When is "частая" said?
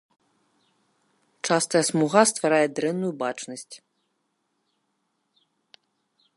1.49-1.81